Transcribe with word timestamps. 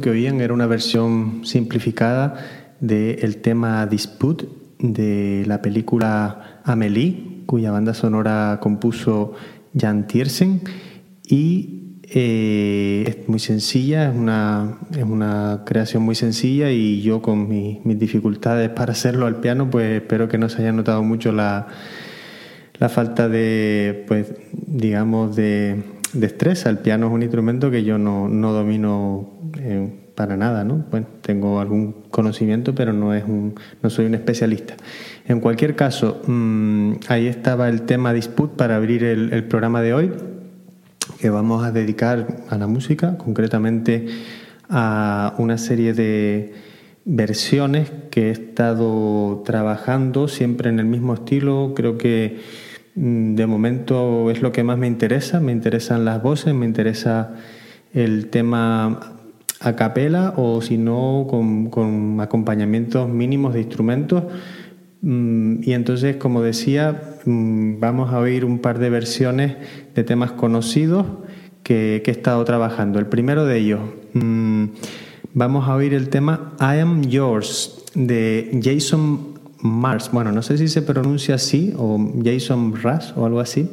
Que 0.00 0.10
oían 0.10 0.40
era 0.40 0.52
una 0.52 0.66
versión 0.66 1.42
simplificada 1.44 2.34
del 2.80 3.36
tema 3.38 3.86
Dispute 3.86 4.46
de 4.78 5.44
la 5.46 5.62
película 5.62 6.60
Amélie, 6.64 7.42
cuya 7.46 7.70
banda 7.70 7.94
sonora 7.94 8.58
compuso 8.60 9.34
Jan 9.78 10.06
Tiersen. 10.06 10.62
Y 11.26 12.00
eh, 12.02 13.04
es 13.06 13.28
muy 13.28 13.38
sencilla, 13.38 14.10
es 14.10 14.16
una, 14.16 14.78
es 14.96 15.04
una 15.04 15.62
creación 15.64 16.02
muy 16.02 16.14
sencilla 16.14 16.70
y 16.70 17.02
yo 17.02 17.22
con 17.22 17.48
mis 17.48 17.98
dificultades 17.98 18.70
para 18.70 18.92
hacerlo 18.92 19.26
al 19.26 19.36
piano, 19.40 19.70
pues 19.70 20.02
espero 20.02 20.28
que 20.28 20.38
no 20.38 20.48
se 20.48 20.62
haya 20.62 20.72
notado 20.72 21.02
mucho 21.02 21.30
la, 21.32 21.68
la 22.78 22.88
falta 22.88 23.28
de, 23.28 24.04
pues, 24.08 24.32
digamos, 24.52 25.36
de 25.36 25.93
destreza. 26.14 26.70
El 26.70 26.78
piano 26.78 27.06
es 27.08 27.12
un 27.12 27.22
instrumento 27.22 27.70
que 27.70 27.84
yo 27.84 27.98
no, 27.98 28.28
no 28.28 28.52
domino 28.52 29.28
eh, 29.58 29.88
para 30.14 30.36
nada, 30.36 30.64
¿no? 30.64 30.84
Bueno, 30.90 31.06
tengo 31.20 31.60
algún 31.60 31.92
conocimiento, 32.10 32.74
pero 32.74 32.92
no, 32.92 33.14
es 33.14 33.24
un, 33.24 33.54
no 33.82 33.90
soy 33.90 34.06
un 34.06 34.14
especialista. 34.14 34.74
En 35.26 35.40
cualquier 35.40 35.74
caso, 35.74 36.22
mmm, 36.26 36.94
ahí 37.08 37.26
estaba 37.26 37.68
el 37.68 37.82
tema 37.82 38.12
Disput 38.12 38.52
para 38.52 38.76
abrir 38.76 39.04
el, 39.04 39.44
programa 39.44 39.82
de 39.82 39.94
hoy, 39.94 40.12
que 41.18 41.30
vamos 41.30 41.64
a 41.64 41.72
dedicar 41.72 42.44
a 42.48 42.56
la 42.56 42.66
música, 42.66 43.18
concretamente 43.18 44.06
a 44.68 45.34
una 45.38 45.58
serie 45.58 45.92
de 45.92 46.54
versiones 47.04 47.90
que 48.10 48.28
he 48.28 48.30
estado 48.30 49.42
trabajando 49.44 50.28
siempre 50.28 50.70
en 50.70 50.78
el 50.78 50.86
mismo 50.86 51.14
estilo. 51.14 51.72
Creo 51.74 51.98
que 51.98 52.38
Mm, 52.38 52.63
de 52.94 53.46
momento 53.46 54.30
es 54.30 54.40
lo 54.40 54.52
que 54.52 54.62
más 54.62 54.78
me 54.78 54.86
interesa, 54.86 55.40
me 55.40 55.52
interesan 55.52 56.04
las 56.04 56.22
voces, 56.22 56.54
me 56.54 56.66
interesa 56.66 57.34
el 57.92 58.28
tema 58.28 59.18
a 59.60 59.76
capela 59.76 60.34
o 60.36 60.60
si 60.60 60.78
no 60.78 61.26
con, 61.28 61.70
con 61.70 62.20
acompañamientos 62.20 63.08
mínimos 63.08 63.54
de 63.54 63.60
instrumentos. 63.60 64.24
Mm, 65.00 65.62
y 65.62 65.72
entonces, 65.72 66.16
como 66.16 66.42
decía, 66.42 67.18
mm, 67.24 67.80
vamos 67.80 68.12
a 68.12 68.18
oír 68.18 68.44
un 68.44 68.58
par 68.58 68.78
de 68.78 68.90
versiones 68.90 69.56
de 69.94 70.04
temas 70.04 70.32
conocidos 70.32 71.06
que, 71.62 72.02
que 72.04 72.10
he 72.10 72.14
estado 72.14 72.44
trabajando. 72.44 72.98
El 72.98 73.06
primero 73.06 73.44
de 73.46 73.58
ellos, 73.58 73.80
vamos 75.32 75.68
a 75.68 75.74
oír 75.74 75.94
el 75.94 76.10
tema 76.10 76.52
I 76.60 76.80
Am 76.80 77.02
Yours 77.02 77.84
de 77.94 78.60
Jason 78.62 79.34
Mars, 79.64 80.10
bueno, 80.12 80.30
no 80.30 80.42
sé 80.42 80.58
si 80.58 80.68
se 80.68 80.82
pronuncia 80.82 81.36
así, 81.36 81.72
o 81.78 81.98
Jason 82.22 82.70
Mraz 82.70 83.16
o 83.16 83.24
algo 83.24 83.40
así, 83.40 83.70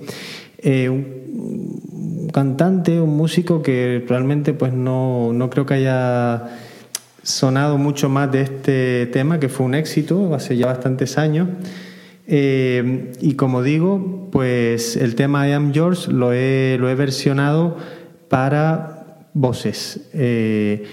eh, 0.60 0.88
un 0.88 2.30
cantante, 2.34 3.02
un 3.02 3.18
músico 3.18 3.62
que 3.62 4.02
realmente 4.08 4.54
pues 4.54 4.72
no, 4.72 5.34
no 5.34 5.50
creo 5.50 5.66
que 5.66 5.74
haya 5.74 6.48
sonado 7.24 7.78
mucho 7.78 8.08
más 8.08 8.32
de 8.32 8.42
este 8.42 9.06
tema, 9.08 9.42
que 9.42 9.50
fue 9.50 9.66
un 9.66 9.76
éxito 9.76 10.34
hace 10.34 10.56
ya 10.56 10.68
bastantes 10.68 11.18
años. 11.18 11.50
Eh, 12.26 13.12
y 13.20 13.34
como 13.34 13.62
digo, 13.62 14.30
pues 14.32 14.96
el 14.96 15.16
tema 15.16 15.50
I 15.50 15.52
Am 15.52 15.74
Yours 15.74 16.08
lo 16.08 16.32
he, 16.32 16.78
lo 16.80 16.90
he 16.90 16.96
versionado 16.96 17.76
para 18.30 19.28
voces. 19.34 20.10
Eh, 20.14 20.86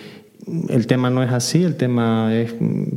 el 0.69 0.87
tema 0.87 1.11
no 1.11 1.23
es 1.23 1.33
así, 1.33 1.63
el 1.63 1.77
tema 1.77 2.35
es 2.35 2.55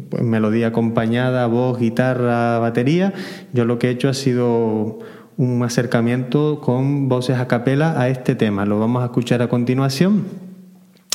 pues, 0.10 0.24
melodía 0.24 0.68
acompañada, 0.68 1.48
voz, 1.48 1.80
guitarra, 1.80 2.60
batería. 2.60 3.14
Yo 3.54 3.66
lo 3.66 3.80
que 3.80 3.88
he 3.88 3.92
hecho 3.92 4.10
ha 4.10 4.14
sido 4.14 5.00
un 5.38 5.64
acercamiento 5.64 6.62
con 6.62 7.10
voces 7.10 7.38
a 7.38 7.48
capela 7.48 8.00
a 8.00 8.10
este 8.10 8.36
tema. 8.36 8.66
Lo 8.66 8.80
vamos 8.80 9.02
a 9.02 9.06
escuchar 9.06 9.42
a 9.42 9.50
continuación 9.50 10.26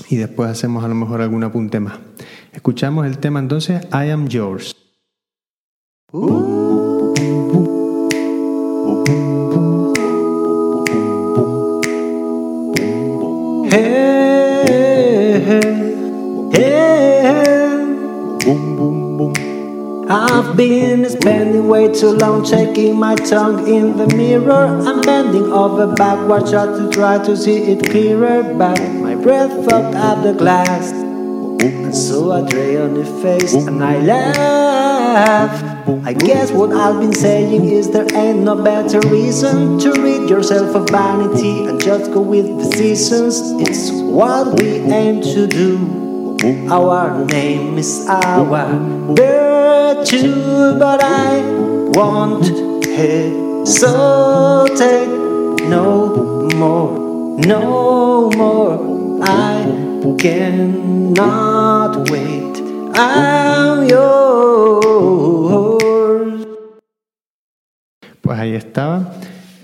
y 0.09 0.17
después 0.17 0.51
hacemos 0.51 0.85
a 0.85 0.89
lo 0.89 0.95
mejor 0.95 1.21
algún 1.21 1.45
apunte 1.45 1.81
más. 1.81 1.99
Escuchamos 2.53 3.07
el 3.07 3.19
tema 3.19 3.39
entonces 3.39 3.87
I 3.93 4.11
Am 4.11 4.29
Yours. 4.29 4.75
I've 20.37 20.55
been 20.55 21.09
spending 21.09 21.67
way 21.67 21.91
too 21.91 22.11
long 22.11 22.45
checking 22.45 22.95
my 22.95 23.15
tongue 23.15 23.67
in 23.67 23.97
the 23.97 24.07
mirror. 24.15 24.67
I'm 24.87 25.01
bending 25.01 25.51
over 25.51 25.87
backward 25.95 26.45
just 26.47 26.79
to 26.79 26.91
try 26.91 27.25
to 27.25 27.35
see 27.35 27.57
it 27.73 27.89
clearer, 27.89 28.43
but 28.43 28.79
my 28.79 29.15
breath 29.15 29.51
fogged 29.65 29.97
up 29.97 30.23
the 30.23 30.35
glass. 30.35 30.93
And 30.93 31.97
so 31.97 32.33
I 32.33 32.47
tray 32.51 32.77
on 32.77 32.97
her 32.97 33.23
face 33.23 33.55
and 33.55 33.83
I 33.83 33.97
laugh. 33.97 35.89
I 36.05 36.13
guess 36.13 36.51
what 36.51 36.71
I've 36.71 37.01
been 37.01 37.15
saying 37.15 37.65
is 37.65 37.91
there 37.91 38.07
ain't 38.15 38.41
no 38.41 38.63
better 38.63 39.01
reason 39.09 39.79
to 39.79 39.91
rid 40.03 40.29
yourself 40.29 40.77
of 40.77 40.91
vanity 40.91 41.65
and 41.65 41.81
just 41.81 42.13
go 42.13 42.21
with 42.21 42.47
the 42.47 42.77
seasons. 42.77 43.41
It's 43.67 43.91
what 43.91 44.61
we 44.61 44.81
aim 44.93 45.23
to 45.23 45.47
do. 45.47 46.37
Our 46.71 47.25
name 47.25 47.79
is 47.79 48.07
our 48.07 49.56
virtue, 49.77 50.79
but 50.79 51.01
I 51.03 51.43
won't 51.97 52.47
hesitate 52.99 53.99
no 55.75 55.89
more, 56.61 56.93
no 57.53 58.31
more. 58.37 58.77
I 59.23 59.65
cannot 60.19 61.93
wait. 62.11 62.55
I'm 62.95 63.87
yours. 63.89 65.17
Pues 68.23 68.39
ahí 68.39 68.55
estaba. 68.55 69.13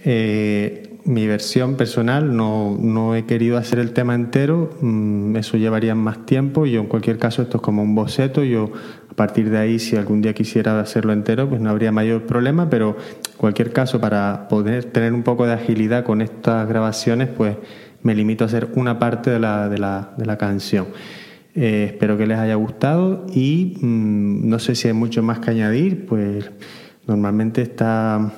Eh, 0.04 0.82
mi 1.04 1.26
versión 1.26 1.76
personal, 1.76 2.36
no, 2.36 2.76
no, 2.78 3.14
he 3.14 3.24
querido 3.24 3.58
hacer 3.58 3.78
el 3.78 3.92
tema 3.92 4.14
entero, 4.14 4.70
mm, 4.80 5.36
eso 5.36 5.56
llevaría 5.56 5.94
más 5.94 6.24
tiempo. 6.26 6.66
Yo, 6.66 6.80
en 6.80 6.86
cualquier 6.86 7.18
caso, 7.18 7.42
esto 7.42 7.56
es 7.58 7.62
como 7.62 7.82
un 7.82 7.94
boceto. 7.94 8.44
Yo, 8.44 8.70
a 9.12 9.14
partir 9.14 9.50
de 9.50 9.58
ahí, 9.58 9.78
si 9.78 9.94
algún 9.94 10.22
día 10.22 10.32
quisiera 10.32 10.80
hacerlo 10.80 11.12
entero, 11.12 11.46
pues 11.46 11.60
no 11.60 11.68
habría 11.68 11.92
mayor 11.92 12.22
problema. 12.22 12.70
Pero, 12.70 12.96
en 13.30 13.36
cualquier 13.36 13.70
caso, 13.70 14.00
para 14.00 14.48
poder 14.48 14.86
tener 14.86 15.12
un 15.12 15.22
poco 15.22 15.46
de 15.46 15.52
agilidad 15.52 16.02
con 16.02 16.22
estas 16.22 16.66
grabaciones, 16.66 17.28
pues 17.28 17.56
me 18.02 18.14
limito 18.14 18.44
a 18.44 18.46
hacer 18.46 18.70
una 18.74 18.98
parte 18.98 19.30
de 19.30 19.38
la, 19.38 19.68
de 19.68 19.76
la, 19.76 20.14
de 20.16 20.24
la 20.24 20.38
canción. 20.38 20.86
Eh, 21.54 21.90
espero 21.92 22.16
que 22.16 22.26
les 22.26 22.38
haya 22.38 22.54
gustado 22.54 23.26
y 23.34 23.76
mmm, 23.82 24.48
no 24.48 24.58
sé 24.58 24.74
si 24.74 24.88
hay 24.88 24.94
mucho 24.94 25.22
más 25.22 25.40
que 25.40 25.50
añadir, 25.50 26.06
pues 26.06 26.50
normalmente 27.06 27.60
está 27.60 28.32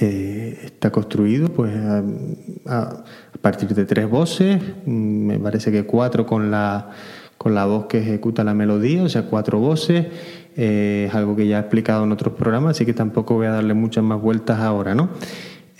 eh, 0.00 0.56
está 0.62 0.92
construido 0.92 1.48
pues 1.48 1.74
a, 1.76 2.04
a, 2.66 3.04
partir 3.40 3.74
de 3.74 3.84
tres 3.84 4.08
voces, 4.08 4.62
mm, 4.86 5.26
me 5.26 5.38
parece 5.40 5.72
que 5.72 5.82
cuatro 5.82 6.24
con 6.24 6.52
la, 6.52 6.90
la 7.50 7.66
voz 7.66 7.86
que 7.86 7.98
ejecuta 7.98 8.44
la 8.44 8.54
melodía, 8.54 9.02
o 9.02 9.08
sea, 9.08 9.22
cuatro 9.22 9.58
voces. 9.58 10.06
Eh, 10.56 11.06
es 11.08 11.14
algo 11.14 11.36
que 11.36 11.46
ya 11.46 11.58
he 11.58 11.60
explicado 11.60 12.04
en 12.04 12.12
otros 12.12 12.34
programas, 12.34 12.72
así 12.72 12.84
que 12.84 12.94
tampoco 12.94 13.34
voy 13.34 13.46
a 13.46 13.50
darle 13.50 13.74
muchas 13.74 14.02
más 14.02 14.20
vueltas 14.20 14.58
ahora, 14.60 14.94
¿no? 14.94 15.10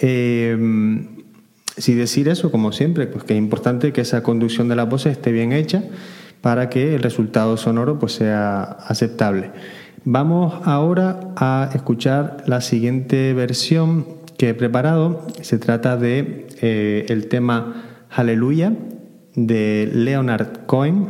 Eh, 0.00 0.56
sí 1.76 1.94
decir 1.94 2.28
eso, 2.28 2.50
como 2.50 2.72
siempre, 2.72 3.06
pues 3.06 3.24
que 3.24 3.34
es 3.34 3.38
importante 3.38 3.92
que 3.92 4.00
esa 4.00 4.22
conducción 4.22 4.68
de 4.68 4.76
las 4.76 4.88
voces 4.88 5.12
esté 5.12 5.32
bien 5.32 5.52
hecha 5.52 5.82
para 6.40 6.68
que 6.68 6.94
el 6.94 7.02
resultado 7.02 7.56
sonoro 7.56 7.98
pues 7.98 8.12
sea 8.12 8.62
aceptable. 8.62 9.50
Vamos 10.04 10.54
ahora 10.64 11.20
a 11.36 11.70
escuchar 11.74 12.38
la 12.46 12.60
siguiente 12.60 13.34
versión 13.34 14.06
que 14.36 14.50
he 14.50 14.54
preparado. 14.54 15.26
Se 15.42 15.58
trata 15.58 15.96
de 15.96 16.46
eh, 16.62 17.06
el 17.08 17.28
tema 17.28 18.06
Hallelujah 18.10 18.72
de 19.34 19.90
Leonard 19.92 20.66
Cohen, 20.66 21.08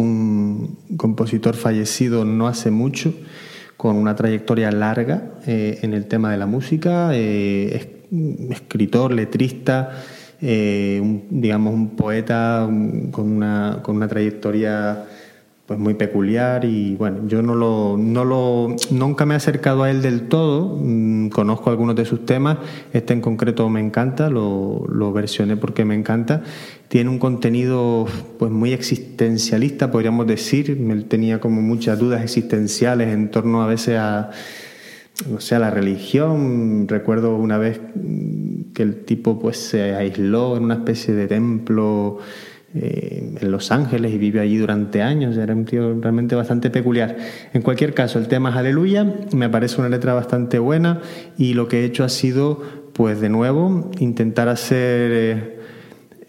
un 0.00 0.78
compositor 0.96 1.54
fallecido 1.54 2.24
no 2.24 2.48
hace 2.48 2.70
mucho, 2.70 3.14
con 3.76 3.96
una 3.96 4.16
trayectoria 4.16 4.70
larga 4.70 5.34
eh, 5.46 5.78
en 5.82 5.94
el 5.94 6.06
tema 6.06 6.30
de 6.30 6.36
la 6.38 6.46
música, 6.46 7.10
eh, 7.12 8.04
escritor, 8.50 9.12
letrista, 9.12 10.02
eh, 10.40 11.22
digamos 11.30 11.74
un 11.74 11.96
poeta 11.96 12.68
con 13.10 13.30
una, 13.30 13.80
con 13.82 13.96
una 13.96 14.08
trayectoria 14.08 15.06
pues 15.66 15.80
muy 15.80 15.94
peculiar 15.94 16.64
y 16.64 16.94
bueno, 16.94 17.26
yo 17.26 17.42
no 17.42 17.56
lo, 17.56 17.96
no 17.98 18.24
lo, 18.24 18.76
nunca 18.90 19.26
me 19.26 19.34
he 19.34 19.36
acercado 19.36 19.82
a 19.82 19.90
él 19.90 20.00
del 20.00 20.28
todo, 20.28 20.78
mm, 20.80 21.30
conozco 21.30 21.70
algunos 21.70 21.96
de 21.96 22.04
sus 22.04 22.24
temas, 22.24 22.58
este 22.92 23.12
en 23.12 23.20
concreto 23.20 23.68
me 23.68 23.80
encanta, 23.80 24.30
lo, 24.30 24.86
lo 24.88 25.12
versioné 25.12 25.56
porque 25.56 25.84
me 25.84 25.96
encanta, 25.96 26.44
tiene 26.86 27.10
un 27.10 27.18
contenido 27.18 28.06
pues 28.38 28.52
muy 28.52 28.72
existencialista, 28.72 29.90
podríamos 29.90 30.28
decir, 30.28 30.70
él 30.70 31.06
tenía 31.06 31.40
como 31.40 31.60
muchas 31.62 31.98
dudas 31.98 32.22
existenciales 32.22 33.12
en 33.12 33.32
torno 33.32 33.60
a 33.62 33.66
veces 33.66 33.98
a, 33.98 34.30
no 35.28 35.40
sé, 35.40 35.56
a 35.56 35.58
la 35.58 35.70
religión, 35.70 36.86
recuerdo 36.86 37.34
una 37.34 37.58
vez 37.58 37.80
que 38.72 38.82
el 38.84 39.04
tipo 39.04 39.40
pues 39.40 39.56
se 39.56 39.94
aisló 39.96 40.56
en 40.56 40.62
una 40.64 40.74
especie 40.74 41.14
de 41.14 41.26
templo, 41.26 42.18
eh, 42.76 43.36
en 43.40 43.50
Los 43.50 43.72
Ángeles 43.72 44.12
y 44.12 44.18
vive 44.18 44.40
allí 44.40 44.58
durante 44.58 45.02
años. 45.02 45.36
Era 45.36 45.54
un 45.54 45.64
tío 45.64 45.98
realmente 46.00 46.34
bastante 46.34 46.70
peculiar. 46.70 47.16
En 47.52 47.62
cualquier 47.62 47.94
caso, 47.94 48.18
el 48.18 48.28
tema 48.28 48.50
es 48.50 48.56
Aleluya. 48.56 49.04
Me 49.32 49.48
parece 49.48 49.80
una 49.80 49.88
letra 49.88 50.12
bastante 50.12 50.58
buena 50.58 51.00
y 51.38 51.54
lo 51.54 51.68
que 51.68 51.80
he 51.80 51.84
hecho 51.84 52.04
ha 52.04 52.08
sido, 52.08 52.62
pues 52.92 53.20
de 53.20 53.30
nuevo, 53.30 53.90
intentar 53.98 54.48
hacer 54.48 55.10
eh, 55.12 55.56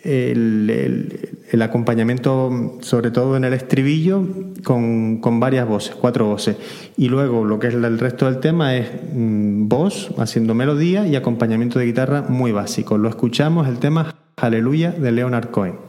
el, 0.03 0.69
el, 0.69 1.29
el, 1.51 1.61
acompañamiento, 1.61 2.77
sobre 2.79 3.11
todo 3.11 3.35
en 3.35 3.43
el 3.43 3.53
estribillo, 3.53 4.25
con, 4.63 5.17
con, 5.17 5.39
varias 5.41 5.67
voces, 5.67 5.95
cuatro 5.95 6.27
voces. 6.27 6.55
Y 6.95 7.09
luego 7.09 7.43
lo 7.43 7.59
que 7.59 7.67
es 7.67 7.73
el 7.73 7.99
resto 7.99 8.25
del 8.25 8.39
tema 8.39 8.75
es 8.75 8.87
mmm, 9.13 9.67
voz 9.67 10.13
haciendo 10.17 10.55
melodía 10.55 11.05
y 11.05 11.17
acompañamiento 11.17 11.77
de 11.77 11.85
guitarra 11.85 12.23
muy 12.29 12.53
básico. 12.53 12.97
Lo 12.97 13.09
escuchamos, 13.09 13.67
el 13.67 13.79
tema 13.79 14.15
Aleluya 14.37 14.91
de 14.91 15.11
Leonard 15.11 15.49
Cohen. 15.51 15.86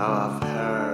Aleluya. 0.00 0.89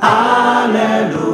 Aleluya. 0.00 1.25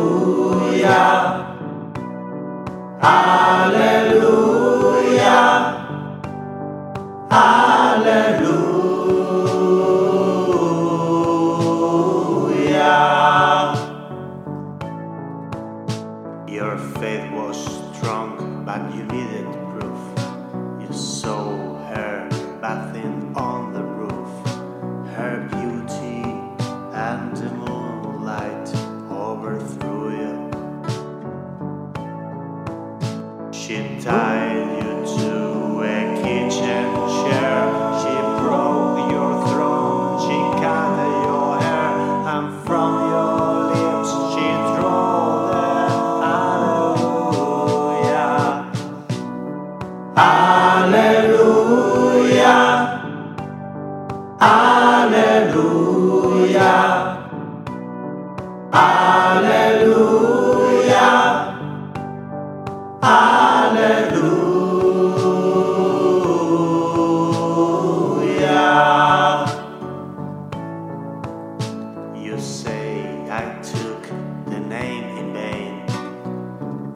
I 73.32 73.44
took 73.62 74.02
the 74.44 74.60
name 74.60 75.04
in 75.16 75.32
vain. 75.32 75.88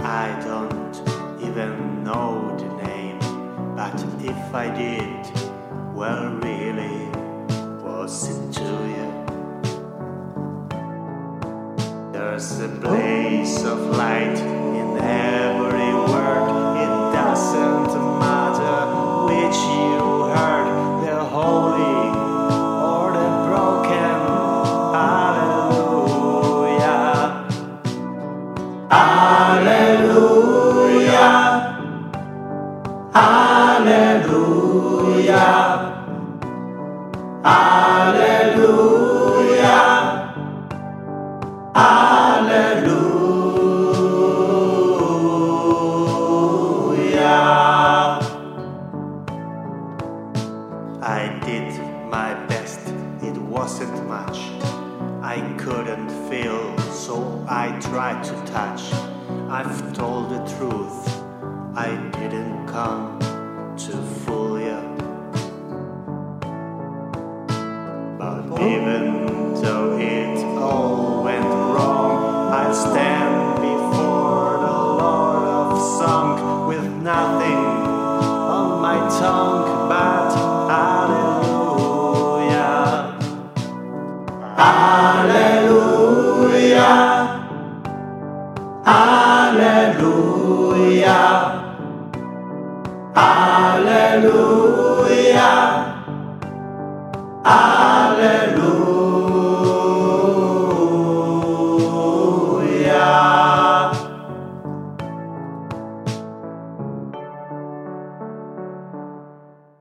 I 0.00 0.38
don't 0.44 0.94
even 1.40 2.04
know 2.04 2.54
the 2.58 2.68
name, 2.84 3.18
but 3.74 3.94
if 4.22 4.54
I 4.54 4.68
did, 4.68 5.24
well, 5.94 6.34
really, 6.34 7.08
was 7.82 8.28
it 8.28 8.52
to 8.58 8.70
you? 8.96 9.08
There's 12.12 12.60
a 12.60 12.68
blaze 12.68 13.64
of 13.64 13.96
light 13.96 14.38
in 14.38 14.98
every 14.98 15.85
Hallelujah. 33.76 35.36
Hallelujah. 37.44 38.95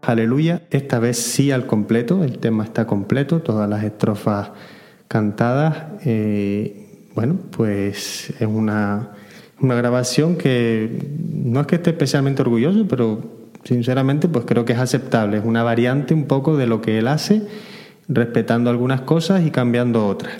Aleluya, 0.05 0.62
esta 0.69 1.00
vez 1.00 1.17
sí 1.17 1.50
al 1.50 1.65
completo, 1.65 2.24
el 2.24 2.38
tema 2.38 2.63
está 2.63 2.85
completo, 2.85 3.41
todas 3.41 3.67
las 3.67 3.83
estrofas 3.83 4.51
cantadas. 5.07 5.77
eh, 6.05 6.83
bueno, 7.15 7.38
pues 7.50 8.31
es 8.39 8.47
una, 8.47 9.13
una 9.59 9.74
grabación 9.74 10.35
que 10.35 11.00
no 11.33 11.62
es 11.62 11.65
que 11.65 11.77
esté 11.77 11.89
especialmente 11.89 12.43
orgulloso, 12.43 12.88
pero 12.88 13.19
sinceramente 13.63 14.27
pues 14.27 14.45
creo 14.45 14.63
que 14.63 14.74
es 14.74 14.79
aceptable, 14.79 15.38
es 15.38 15.43
una 15.43 15.63
variante 15.63 16.13
un 16.13 16.25
poco 16.25 16.55
de 16.55 16.67
lo 16.67 16.81
que 16.81 17.00
él 17.00 17.07
hace, 17.07 17.41
respetando 18.07 18.69
algunas 18.69 19.01
cosas 19.01 19.43
y 19.43 19.50
cambiando 19.50 20.07
otras. 20.07 20.33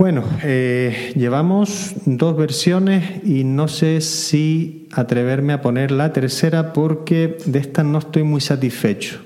Bueno, 0.00 0.24
eh, 0.42 1.12
llevamos 1.14 1.92
dos 2.06 2.34
versiones 2.34 3.22
y 3.22 3.44
no 3.44 3.68
sé 3.68 4.00
si 4.00 4.88
atreverme 4.92 5.52
a 5.52 5.60
poner 5.60 5.90
la 5.90 6.14
tercera 6.14 6.72
porque 6.72 7.36
de 7.44 7.58
esta 7.58 7.84
no 7.84 7.98
estoy 7.98 8.22
muy 8.22 8.40
satisfecho. 8.40 9.20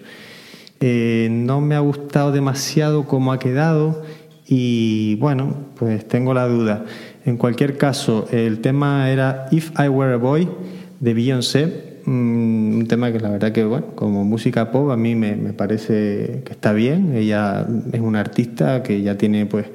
Eh, 0.81 1.29
no 1.31 1.61
me 1.61 1.77
ha 1.77 1.79
gustado 1.79 2.33
demasiado 2.33 3.05
cómo 3.05 3.33
ha 3.33 3.39
quedado 3.39 4.03
y 4.49 5.15
bueno, 5.21 5.55
pues 5.77 6.09
tengo 6.09 6.35
la 6.35 6.49
duda. 6.49 6.85
En 7.25 7.37
cualquier 7.37 7.77
caso, 7.77 8.27
el 8.33 8.59
tema 8.59 9.09
era 9.11 9.47
If 9.53 9.71
I 9.79 9.87
Were 9.87 10.15
a 10.15 10.17
Boy 10.17 10.49
de 10.99 11.15
Beyoncé, 11.15 12.01
mm, 12.05 12.79
un 12.79 12.87
tema 12.89 13.13
que 13.13 13.21
la 13.21 13.31
verdad 13.31 13.53
que 13.53 13.63
bueno, 13.63 13.95
como 13.95 14.25
música 14.25 14.73
pop 14.73 14.91
a 14.91 14.97
mí 14.97 15.15
me, 15.15 15.37
me 15.37 15.53
parece 15.53 16.43
que 16.45 16.51
está 16.51 16.73
bien. 16.73 17.15
Ella 17.15 17.65
es 17.93 18.01
una 18.01 18.19
artista 18.19 18.83
que 18.83 19.03
ya 19.03 19.17
tiene 19.17 19.47
pues 19.47 19.67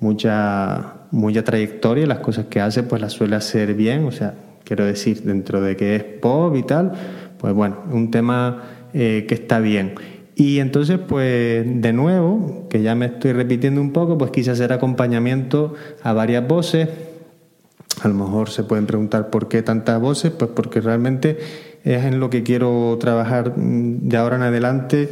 mucha, 0.00 0.94
mucha 1.10 1.44
trayectoria 1.44 2.06
las 2.06 2.18
cosas 2.18 2.46
que 2.46 2.60
hace 2.60 2.82
pues 2.82 3.00
las 3.00 3.12
suele 3.12 3.36
hacer 3.36 3.74
bien, 3.74 4.04
o 4.04 4.12
sea, 4.12 4.34
quiero 4.64 4.84
decir, 4.84 5.22
dentro 5.22 5.60
de 5.60 5.76
que 5.76 5.96
es 5.96 6.02
pop 6.02 6.54
y 6.56 6.62
tal, 6.62 6.92
pues 7.38 7.54
bueno, 7.54 7.78
un 7.90 8.10
tema 8.10 8.62
eh, 8.92 9.24
que 9.28 9.34
está 9.34 9.60
bien. 9.60 9.94
Y 10.34 10.60
entonces, 10.60 10.98
pues 10.98 11.64
de 11.66 11.92
nuevo, 11.92 12.68
que 12.70 12.80
ya 12.80 12.94
me 12.94 13.06
estoy 13.06 13.32
repitiendo 13.32 13.80
un 13.80 13.92
poco, 13.92 14.16
pues 14.16 14.30
quise 14.30 14.52
hacer 14.52 14.72
acompañamiento 14.72 15.74
a 16.02 16.12
varias 16.12 16.46
voces. 16.46 16.88
A 18.02 18.06
lo 18.06 18.14
mejor 18.14 18.48
se 18.50 18.62
pueden 18.62 18.86
preguntar 18.86 19.30
por 19.30 19.48
qué 19.48 19.62
tantas 19.62 20.00
voces, 20.00 20.30
pues 20.30 20.50
porque 20.54 20.80
realmente 20.80 21.38
es 21.82 22.04
en 22.04 22.20
lo 22.20 22.30
que 22.30 22.44
quiero 22.44 22.96
trabajar 23.00 23.54
de 23.56 24.16
ahora 24.16 24.36
en 24.36 24.42
adelante 24.42 25.08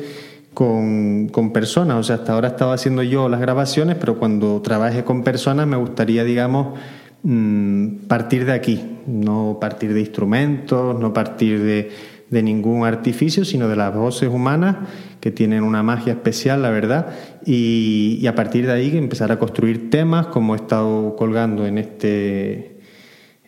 con, 0.57 1.29
con 1.29 1.53
personas. 1.53 1.99
O 1.99 2.03
sea, 2.03 2.17
hasta 2.17 2.33
ahora 2.33 2.49
estaba 2.49 2.73
haciendo 2.73 3.03
yo 3.03 3.29
las 3.29 3.41
grabaciones, 3.41 3.99
pero 4.01 4.19
cuando 4.19 4.63
trabaje 4.63 5.05
con 5.05 5.23
personas 5.23 5.67
me 5.67 5.77
gustaría, 5.77 6.25
digamos, 6.25 6.79
mm, 7.25 8.07
partir 8.09 8.47
de 8.47 8.53
aquí, 8.53 8.83
no 9.07 9.59
partir 9.61 9.93
de 9.93 10.01
instrumentos, 10.01 10.99
no 10.99 11.13
partir 11.13 11.63
de, 11.63 11.91
de 12.31 12.43
ningún 12.43 12.87
artificio, 12.87 13.45
sino 13.45 13.69
de 13.69 13.77
las 13.77 13.95
voces 13.95 14.31
humanas 14.31 14.77
que 15.21 15.31
tienen 15.31 15.63
una 15.63 15.83
magia 15.83 16.15
especial, 16.15 16.63
la 16.63 16.71
verdad, 16.71 17.09
y, 17.45 18.19
y 18.23 18.27
a 18.27 18.35
partir 18.35 18.65
de 18.65 18.73
ahí 18.73 18.97
empezar 18.97 19.33
a 19.33 19.39
construir 19.39 19.91
temas 19.91 20.29
como 20.29 20.55
he 20.55 20.57
estado 20.57 21.17
colgando 21.17 21.67
en 21.67 21.77
este, 21.77 22.76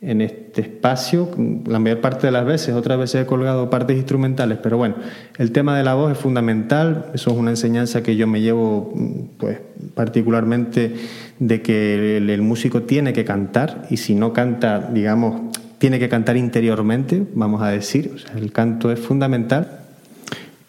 en 0.01 0.21
este 0.21 0.61
espacio, 0.61 1.29
la 1.67 1.79
mayor 1.79 2.01
parte 2.01 2.29
de 2.29 2.31
las 2.31 2.45
veces, 2.45 2.75
otras 2.75 2.99
veces 2.99 3.23
he 3.23 3.27
colgado 3.27 3.69
partes 3.69 3.97
instrumentales, 3.97 4.59
pero 4.63 4.77
bueno, 4.77 4.95
el 5.39 5.51
tema 5.51 5.77
de 5.77 5.83
la 5.83 5.95
voz 5.95 6.13
es 6.13 6.19
fundamental, 6.19 7.07
eso 7.15 7.31
es 7.31 7.37
una 7.37 7.51
enseñanza 7.51 8.03
que 8.03 8.17
yo 8.17 8.27
me 8.27 8.41
llevo 8.41 8.93
pues 9.39 9.59
particularmente 9.95 10.95
de 11.41 11.63
que 11.63 12.17
el, 12.17 12.43
músico 12.43 12.83
tiene 12.83 13.13
que 13.13 13.25
cantar 13.25 13.87
y 13.91 13.97
si 13.97 14.15
no 14.15 14.33
canta, 14.33 14.89
digamos, 14.93 15.55
tiene 15.79 15.99
que 15.99 16.09
cantar 16.09 16.37
interiormente, 16.37 17.25
vamos 17.35 17.63
a 17.63 17.69
decir, 17.69 18.25
el 18.37 18.53
canto 18.53 18.93
es 18.93 19.01
fundamental 19.01 19.81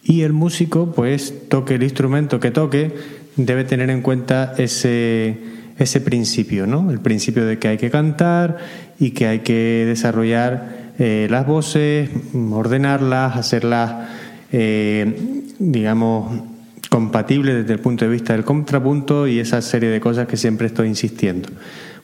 y 0.03 0.21
el 0.21 0.33
músico, 0.33 0.91
pues 0.91 1.47
toque 1.49 1.75
el 1.75 1.83
instrumento 1.83 2.39
que 2.39 2.49
toque, 2.49 2.91
debe 3.35 3.63
tener 3.63 3.91
en 3.91 4.01
cuenta 4.01 4.55
ese, 4.57 5.37
ese 5.79 6.01
principio, 6.01 6.67
¿no? 6.67 6.91
El 6.91 6.99
principio 6.99 7.45
de 7.45 7.57
que 7.57 7.69
hay 7.69 7.77
que 7.77 7.89
cantar 7.89 8.57
y 8.99 9.11
que 9.11 9.27
hay 9.27 9.39
que 9.39 9.85
desarrollar 9.87 10.93
eh, 10.99 11.27
las 11.29 11.47
voces, 11.47 12.09
ordenarlas, 12.51 13.37
hacerlas, 13.37 14.09
eh, 14.51 15.43
digamos, 15.57 16.41
compatibles 16.89 17.55
desde 17.55 17.73
el 17.73 17.79
punto 17.79 18.03
de 18.03 18.11
vista 18.11 18.33
del 18.33 18.43
contrapunto 18.43 19.25
y 19.25 19.39
esa 19.39 19.61
serie 19.61 19.89
de 19.89 20.01
cosas 20.01 20.27
que 20.27 20.35
siempre 20.35 20.67
estoy 20.67 20.89
insistiendo. 20.89 21.49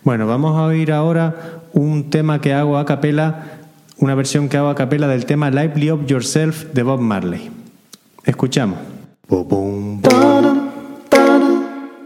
Bueno, 0.04 0.28
vamos 0.28 0.58
a 0.58 0.64
oír 0.64 0.94
ahora 0.94 1.62
un 1.74 2.10
tema 2.10 2.40
que 2.40 2.54
hago 2.54 2.78
a 2.78 2.86
capela, 2.86 3.60
una 3.98 4.16
versión 4.16 4.48
que 4.48 4.56
hago 4.56 4.70
a 4.70 4.76
capela 4.76 5.08
del 5.08 5.26
tema 5.26 5.50
Lively 5.52 5.92
Up 5.92 6.06
Yourself 6.06 6.72
de 6.74 6.84
Bob 6.84 7.02
Marley. 7.02 7.52
Escuchamos. 8.24 8.80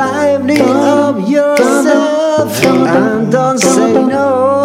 Lively 0.00 0.58
up 0.60 1.16
yourself 1.28 2.64
and 2.64 3.30
don't 3.30 3.58
say 3.58 3.92
no. 3.92 4.62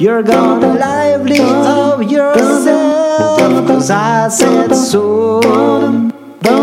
You're 0.00 0.24
gonna 0.24 0.74
lively 0.74 1.38
of 1.38 2.02
yourself, 2.02 3.38
cause 3.68 3.90
I 3.90 4.28
said 4.28 4.74
so. 4.74 5.40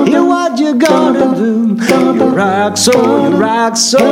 Hear 0.06 0.24
what 0.34 0.60
you're 0.60 0.82
gonna 0.90 1.34
do. 1.34 1.78
You 2.20 2.30
rock 2.42 2.76
so, 2.76 2.94
you 3.24 3.38
rock 3.38 3.78
so, 3.78 4.06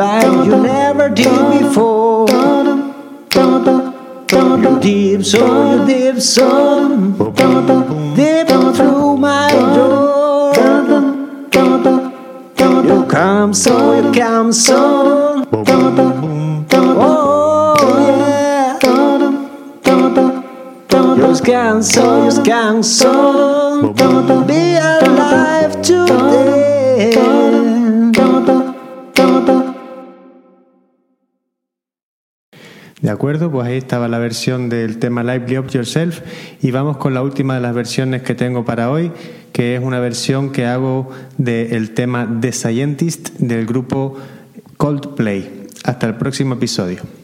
like 0.00 0.46
you 0.46 0.56
never 0.56 1.08
did 1.08 1.42
before. 1.58 2.28
You 4.62 4.80
deep 4.80 5.24
so, 5.24 5.42
you 5.70 5.86
deep 5.86 6.20
so, 6.20 6.48
deep 8.16 8.48
through 8.76 9.16
my 9.16 9.59
Camsón, 13.10 14.12
camsón. 14.12 15.48
Oh, 16.96 17.74
yeah. 18.06 18.78
Los 21.16 21.42
canciones, 21.42 22.38
canciones. 22.44 23.96
Be 24.46 24.78
alive 24.78 25.82
today. 25.82 26.59
De 33.02 33.10
acuerdo, 33.10 33.50
pues 33.50 33.66
ahí 33.66 33.78
estaba 33.78 34.08
la 34.08 34.18
versión 34.18 34.68
del 34.68 34.98
tema 34.98 35.22
Lively 35.22 35.58
Up 35.58 35.68
Yourself 35.68 36.20
y 36.60 36.70
vamos 36.70 36.98
con 36.98 37.14
la 37.14 37.22
última 37.22 37.54
de 37.54 37.60
las 37.60 37.74
versiones 37.74 38.22
que 38.22 38.34
tengo 38.34 38.64
para 38.64 38.90
hoy, 38.90 39.10
que 39.52 39.74
es 39.74 39.82
una 39.82 40.00
versión 40.00 40.52
que 40.52 40.66
hago 40.66 41.10
del 41.38 41.92
tema 41.92 42.28
The 42.40 42.52
Scientist 42.52 43.30
del 43.38 43.64
grupo 43.64 44.18
Coldplay. 44.76 45.66
Hasta 45.84 46.06
el 46.06 46.16
próximo 46.16 46.54
episodio. 46.54 47.19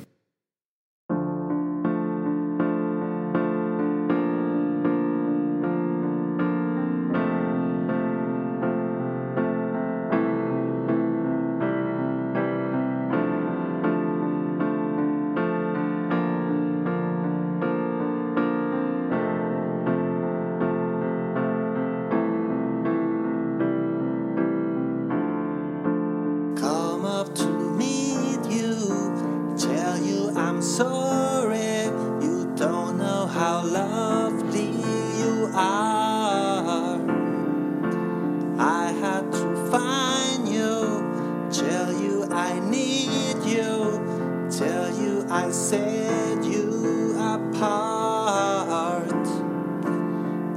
I 45.37 45.51
set 45.51 46.45
you 46.45 47.15
apart. 47.19 49.11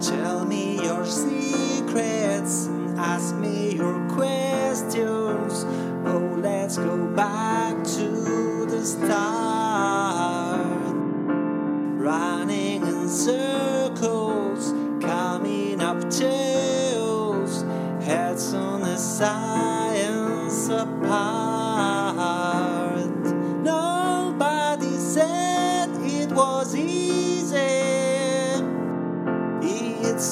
Tell 0.02 0.46
me 0.46 0.82
your 0.84 1.06
secrets 1.06 2.70
ask 3.00 3.36
me 3.36 3.76
your 3.76 3.98
questions. 4.10 5.66
Oh, 6.06 6.38
let's 6.42 6.78
go 6.78 7.08
back 7.08 7.76
to 7.96 8.66
the 8.66 8.86
start. 8.86 9.39